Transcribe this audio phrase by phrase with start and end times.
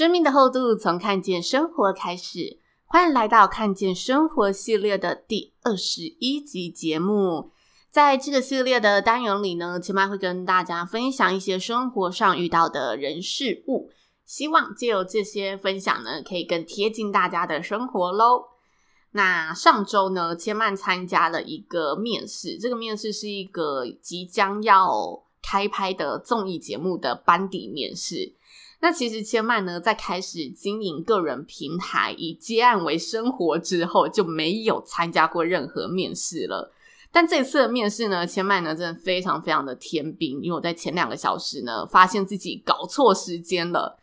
[0.00, 7.50] 生命的厚度从看见生活开始，欢迎来到看见生活系列的第二十一集节目。
[7.90, 13.90] 在这个系列的单元里呢，千嫚会跟大家分享一些生活上遇到的人事物，
[14.24, 18.44] 希望借由这些分享呢，可以更贴近大家的生活喽。
[19.10, 28.36] 那上周呢，千嫚参加了一个面试，这个面试是一个即将要开拍的综艺节目的班底面试。
[28.80, 36.72] 那其实千嫚呢，在开始经营个人平台以接案为生活之后，就没有参加过任何面试了。
[37.12, 43.98] 但这次的面试呢，千嫚呢真的非常非常的天兵，因为我在前两个小时呢，发现自己搞错时间了。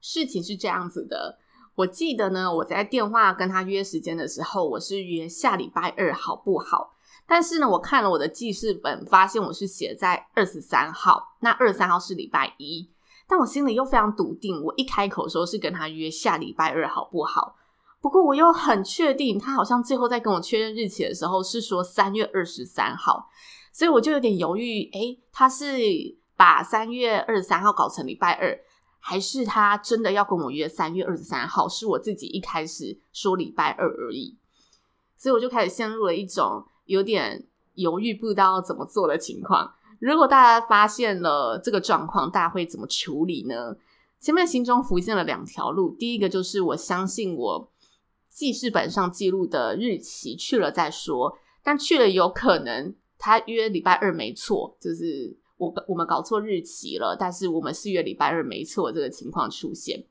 [0.00, 1.38] 事情是这样子的，
[1.74, 6.96] 我记得呢，我在电话跟他约时间的时候，我是约下礼拜二，好不好？
[7.26, 12.88] 但是呢，我看了我的记事本，发现我是写在二十三号，那二十三号是礼拜一。
[13.30, 17.54] 但我心里又非常笃定，我一开口的时候是跟他约下礼拜二，好不好？
[18.00, 23.28] 不过我又很确定，他好像最后在跟我确认日期的时候是说三月二十三号，
[23.72, 25.64] 所以我就有点犹豫，诶，他是
[26.34, 28.58] 把三月二十三号搞成礼拜二，
[28.98, 31.68] 还是他真的要跟我约三月二十三号？
[31.68, 34.36] 是我自己一开始说礼拜二而已，
[35.16, 39.74] 所以我就开始陷入了一种有点犹豫，不知道怎么做的情况。
[40.00, 43.76] 如果大家发现了这个状况，大家会怎么处理呢？
[44.18, 47.70] 前面心中浮现了两条路，第一个就是我相信我
[48.28, 60.04] 记事本上记录的日期去了再说，但去了有可能他约礼拜二没错，就是我我们搞错日期了，但是我们是约礼拜二没错这个情况出现。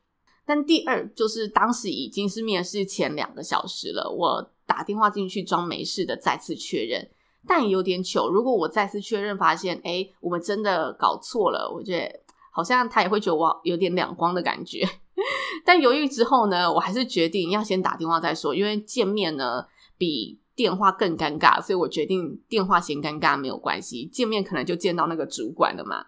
[0.46, 7.10] 但第二就是当时已经是面试前两个小时了，我打电话进去装没事的再次确认。
[7.48, 12.20] 但也有点糗，如果我再次确认发现，哎、我们真的搞错了，我觉得
[12.52, 14.88] 好像他也会觉得我有点两光的感觉。
[15.66, 19.66] 但犹豫之后呢，我还是决定要先打电话再说，因为见面呢
[19.98, 26.06] 比电话更尴尬，所以我决定电话先尴尬没有关系，见面可能就见到那个主管了嘛。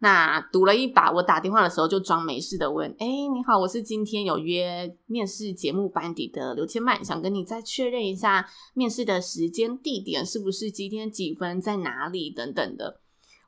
[0.00, 13.00] 那赌了一把，我打电话的时候就装没事的问：“哎，你好，我是今天有约面试节目班底的刘千曼，想跟你再确认一下面试的时间、地点是不是几点几分，在哪里等等的。”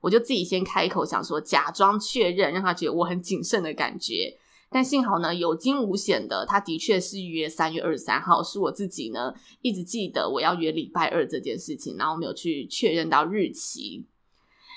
[0.03, 4.37] 我就自己先开口想说，假装确认，让他觉得我很谨慎的感觉。
[4.71, 9.33] 但幸好呢，有惊无险的，他的确是约三月二十三号，是我自己呢
[9.63, 14.09] 一直记得我要约礼拜二这件事情，然后没有去确认到日期。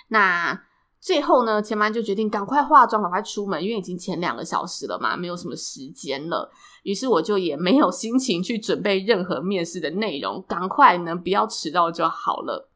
[0.09, 0.66] 那。
[1.03, 6.50] 最后呢，千嫚就决定赶快化妆，赶快出门，因为已经前两个小时了嘛，没有什么时间了。
[6.84, 12.69] 于是我就也没有心情去准备任何面试的内容，赶快呢不要迟到就好了。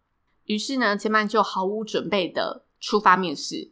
[0.43, 3.71] 于是呢，千嫚就毫无准备的出发面试。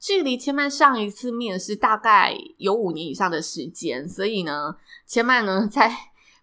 [0.00, 4.74] 距离千嫚上一次面试大概有五年以上的时间，所以呢，
[5.06, 5.96] 千嫚呢在。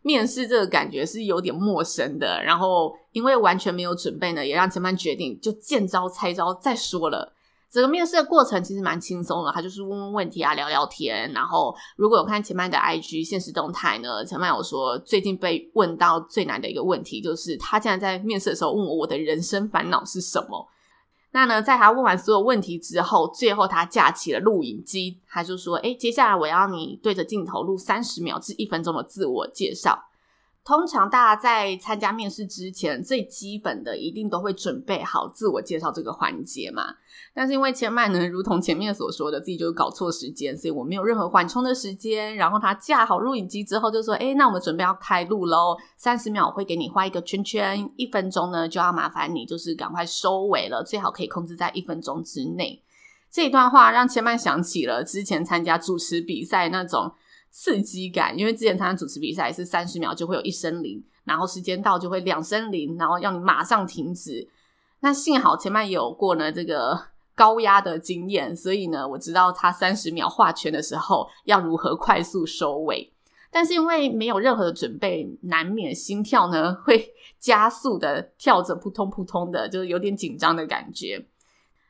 [0.05, 7.33] 面试这个感觉是有点陌生的，然后因为完全没有准备呢，也让千嫚决定就见招拆招再说了。
[7.71, 11.33] 整个面试的过程其实蛮轻松的，他就是问问问题啊，聊聊天。
[11.33, 20.67] 然后如果有看千嫚的 IG 现实动态呢，千嫚有说最近被问到最难的一个问题，就是他竟然在面试的时候问我我的人生烦恼是什么。
[21.35, 30.05] 那呢，在他问完所有问题之后，最后他架起了录影机，他就说：“诶，接下来我要你对着镜头录三十秒至一分钟的自我介绍。”
[30.65, 36.95] 通常大家在参加面试之前，最基本的一定都会准备好自我介绍这个环节嘛。
[37.35, 42.35] 但是因为千嫚呢，如同前面所说的，自己就搞错时间，所以我没有任何缓冲的时间。
[42.35, 52.81] 然后他架好录影机之后，就说：“诶，那我们准备要开录喽，三十秒我会给你画一个圈圈，一分钟呢就要麻烦你就是赶快收尾了，最好可以控制在一分钟之内。”
[53.29, 57.13] 这一段话让千嫚想起了之前参加主持比赛那种。
[57.57, 64.45] 刺激感，因为之前参加主持比赛是三十秒就会有一声铃，然后时间到就会两声铃，然后要你马上停止。
[64.99, 66.99] 那幸好前面有过呢这个
[67.33, 73.13] 高压的经验，所以呢我知道他三十秒画圈的时候要如何快速收尾。
[73.49, 81.25] 但是因为没有任何的准备，难免心跳呢会 加速的跳着扑通扑通的，就是有点紧张的感觉。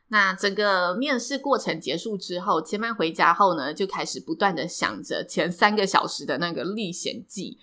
[0.08, 7.58] 那整个面试过程结束之后，千曼回家后呢，就开始不断的想着前三个小时的那个历险记，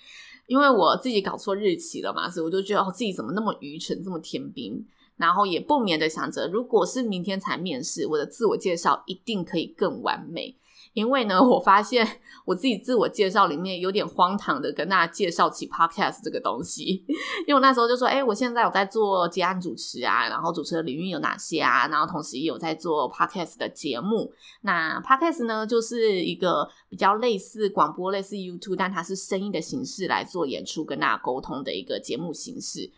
[0.47, 4.85] 因为我自己搞错日期了嘛，所以我就觉得，自己怎么那么愚蠢，这么天兵，
[5.15, 10.57] 然后也不免的想着，如果是明天才面试，我的自我介绍一定可以更完美。
[10.93, 12.07] 因为呢，我发现
[12.45, 17.03] 我自己自我介绍里面有点荒唐的跟大家介绍起 podcast 这个东西，
[17.45, 24.31] 因为我那时候就说，哎，我现在有在做接案主持啊，然后主持的领域有哪些啊，然后同时也有在做 podcast 的节目。
[24.61, 32.91] 那 podcast 呢，就是一个比较类似广播、类似 YouTube，但它是声音的形式来做演出跟大家沟通的一个节目形式。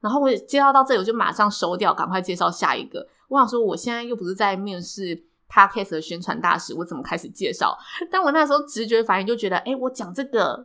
[0.00, 3.08] 然后我介绍到这里，我就马上收掉，赶快介绍下一个。
[3.28, 5.31] 我想说，我现在又不是在面试。
[5.52, 7.76] Podcast 的宣传大使，我怎么开始介绍？
[8.10, 10.64] 但我那时候直觉反应就觉得，哎，我讲这个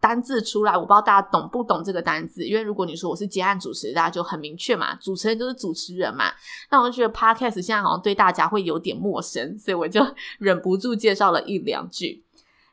[0.00, 2.44] 单字出来，我不知道大家懂不懂这个单字。
[2.44, 6.26] 因为如果你说我是接案主持，大家就很明确嘛，主持人就是主持人嘛。
[6.70, 10.06] 那我就觉得 Podcast 现在好像对大家会有点陌生，所以我就
[10.38, 12.22] 忍不住介绍了一两句。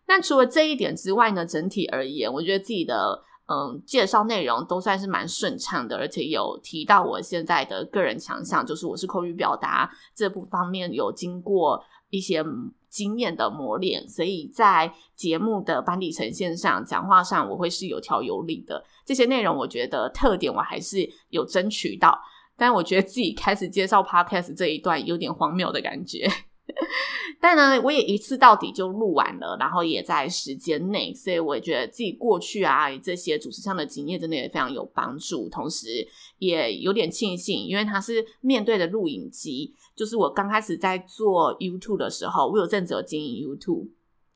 [0.07, 3.23] 那除了这一点之外呢，整体而言，我觉得自己的。
[3.45, 12.41] 嗯，介绍内容都算是蛮顺畅的，而且有提到我现在的个人强项，就是我是口语表达这部方面有经过一些
[12.89, 18.81] 经验的磨练，所以在节目的班底呈现上、讲话上，我会是有条有理的。
[19.05, 22.17] 这些内容我觉得特点我还是有争取到，
[22.55, 26.31] 但我觉得自己开始介绍 Podcast 这一段有点荒谬的感觉。
[27.41, 36.07] 但呢，我也一次到底就录完了，然后也在时间内，所以我也觉得自己过去啊这些主持上的经验真的也非常有帮助，同时
[36.39, 43.89] 也有点庆幸，因为它是面对的录影机，就是我刚开始在做 YouTube 的时候，我有阵子有经营 YouTube，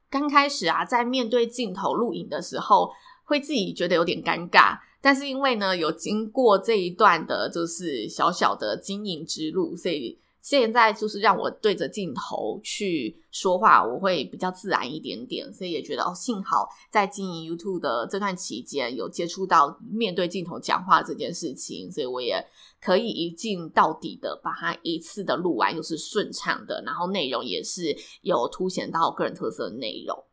[0.09, 2.91] 刚开始啊在面对镜头录影的时候，
[3.23, 10.19] 会自己觉得有点尴尬，但是因为呢有经过这一段的，就是小小的经营之路，所以。
[10.49, 22.41] 现在就是让我对着镜头去说话，我会比较自然一点点，所以也觉得哦，幸好在经营 YouTube 的这段期间有接触到面对镜头讲话这件事情，所以我也
[22.79, 30.23] 可以一镜到底的把它一次的录完，又是顺畅的，然后内容也是有凸显到个人特色的内容。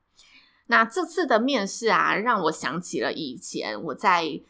[0.69, 4.41] 那这次的面试啊，让我想起了以前我在。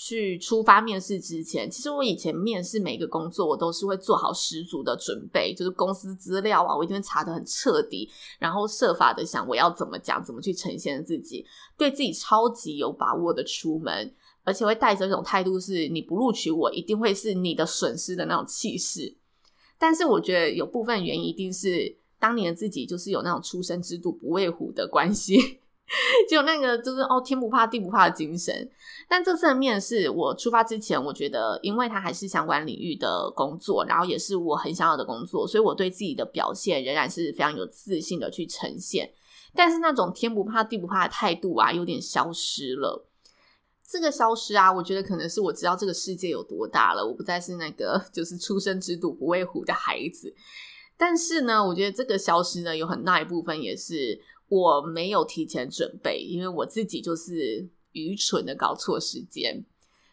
[0.00, 8.08] 去出发面试之前，其实我以前面试每一个工作，我都是会做好十足的准备，就是公司资料啊，我一定会查得很彻底，
[8.38, 11.44] 然后设法的想我要怎么讲，怎么去呈现自己，
[11.76, 14.14] 对自己超级有把握的出门，
[14.44, 19.16] 而且会带着一种态度，是你不录取我，一定会是你的损失的那种气势。
[19.80, 25.58] 但是我觉得有部分原因，一定是当年自己就是有那种初生之犊不畏虎的关系。
[26.28, 28.70] 就那个就是哦，天不怕地不怕的精神。
[29.08, 39.10] 但这次的面试，我出发之前，我觉得，因为它还是相关领域的工作，然后也是我很想要的工作，所以我对自己的表现仍然是非常有自信的去呈现。
[39.54, 43.08] 但是那种天不怕地不怕的态度啊，有点消失了。
[43.90, 50.34] 这个消失啊，我觉得可能是我知道这个世界有多大了，我不再是那个就是初生之犊不畏虎的孩子。
[50.98, 54.20] 但是呢，我觉得这个消失呢，有很大一部分也是。
[54.48, 59.64] 我没有提前准备，因为我自己就是愚蠢的搞错时间。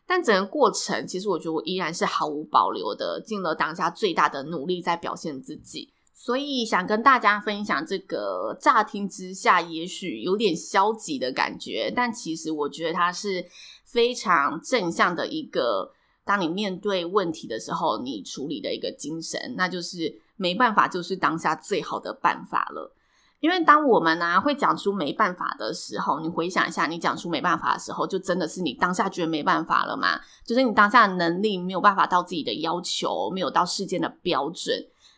[0.07, 5.89] 但整个过程，其实我觉得我依然是毫无保留的，尽了当下最大的努力在表现自己。
[6.13, 13.45] 所以想跟大家分享这个乍听之下也许有点消极的感觉，但其实我觉得它是
[13.83, 15.91] 非常正向的一个，
[16.23, 22.95] 当你面对问题的时候，你处理的一个精神，那就是没办法，就是当下最好的办法了。
[23.39, 30.19] 因为当我们呢、啊、会讲出没办法的时候，你回想一下，你讲出没办法的时候，就真的是你当下觉得没办法了吗？
[30.45, 34.75] 就是你当下的能力没有办法到自己的要求，没有到事件的标准。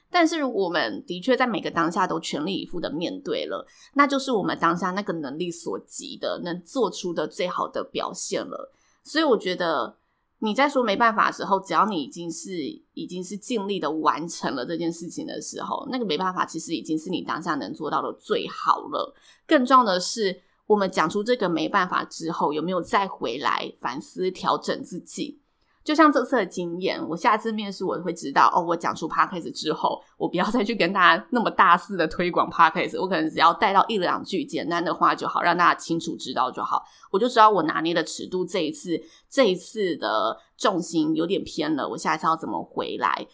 [0.10, 8.72] 但是我们的确在每个当下都全力以赴的面对了，那就是我们当下那个能力所及的，能做出的最好的表现了。
[9.04, 9.96] 所以我觉得。
[10.40, 12.52] 你在说没办法的时候，只要你已经是
[12.94, 19.16] 已经是尽力的完成了这件事情的时候，那个没办法，其实已经是你当下能做到的最好了。
[19.48, 25.42] 更重要的是，我们讲出这个没办法之后，有没有再回来反思调整自己？
[25.88, 28.62] 就像这次的经验，我下次面试我会知道哦。
[28.62, 36.84] 我讲出 Podcast 之后，我不要再去跟大家那么大肆的推广 Podcast，我可能只要带到一两句简单的话就好，让大家清楚知道就好。
[37.10, 43.26] 我就知道我拿捏的尺度，这一次这一次的重心有点偏了，我下一次要怎么回来？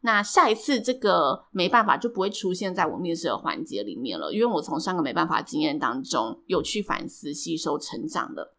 [0.00, 8.54] 那下一次这个没办法就不会出现在我面试的环节里面了，因为我从上个没办法经验当中有去反思、吸收、成长的。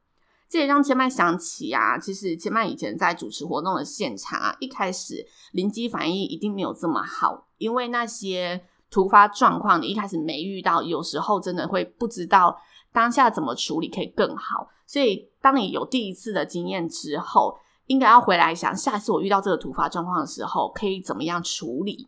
[0.50, 12.60] 这也让千曼想起啊，其实千曼以前在主持活动的现场啊，一开始临机反应一定没有这么好，因为那些突发状况你一开始没遇到，有时候真的会不知道
[12.92, 14.68] 当下怎么处理可以更好。
[14.88, 22.08] 所以当你有第一次的经验之后，应该要回来想，下次我遇到这个突发状况的时候，可以怎么样处理？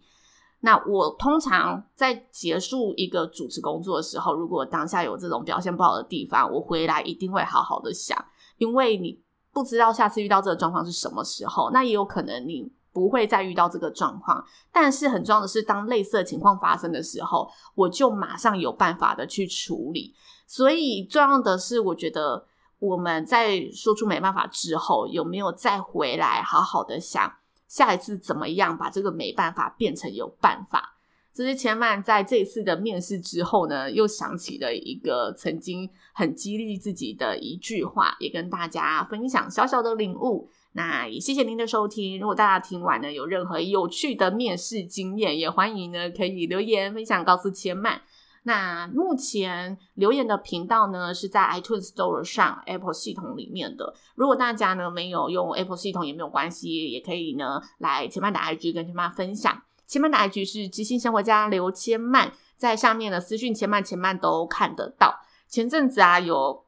[0.62, 8.18] 那我通常在结束一个主持工作的时候，如果当下有这种表现不好的地方，我回来一定会好好的想，
[8.58, 14.44] 因为你不知道下次遇到这个状况是什么时候，那也有可能你不会再遇到这个状况。
[14.72, 20.14] 但是很重要的是，当类似的情况发生的时候，我就马上有办法的去处理。
[20.48, 22.46] 所以重要的是，我觉得。
[22.82, 27.32] 我们在说出没办法之后，有没有再回来好好的想
[27.72, 30.98] 下一次怎么样把这个没办法变成有办法？
[31.34, 40.50] 这是千曼在这一次的面试之后呢，又想起了一个曾经很激励自己的一句话，也跟大家分享小小的领悟。
[40.74, 42.20] 那也谢谢您的收听。
[42.20, 48.02] 如果大家听完呢，有任何有趣的面试经验，也欢迎呢可以留言分享告诉千曼。
[48.44, 53.94] 那目前留言的频道呢，是在 iTunes Store 上 Apple 系统里面的。
[54.16, 59.62] 如果大家呢没有用 Apple 系统也没有关系，也可以呢来前曼的 IG 跟千曼分享。
[59.86, 65.20] 前曼的 IG 是知心生活家刘千曼，在上面的私讯千曼千曼都看得到。
[65.48, 66.64] 前阵子啊，有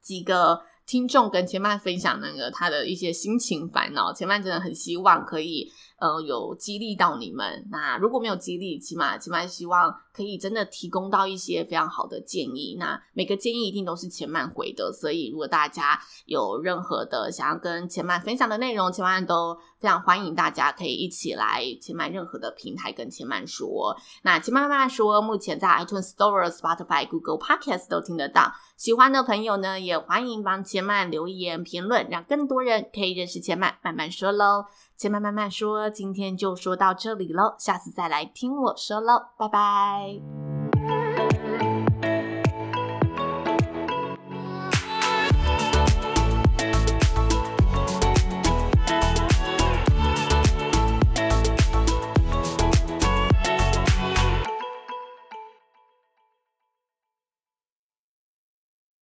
[0.00, 5.70] 几个听众跟千曼分享那个他的一些心情烦恼，千曼真的很希望可以。
[6.04, 7.66] 呃，有激励到你们。
[7.70, 12.76] 那如果没有激励，起码起码希望可以真的提供到一些非常好的建议。
[12.78, 23.96] 那每个建议一定都是千曼回的，所以如果大家有任何的想要跟千曼分享的内容，千曼都非常欢迎大家可以一起来千曼任何的平台跟千曼说。
[24.24, 28.52] 那千曼慢慢说，目前在 iTunes Store、Spotify、Google Podcast 都听得到。
[28.76, 33.78] 喜欢的朋友呢，也欢迎帮千曼留言评论，让更多人可以认识千曼。
[33.82, 34.66] 慢慢说喽。
[34.96, 40.43] 千曼慢慢说，今天就说到这里喽，下次再来听我说喽，拜拜。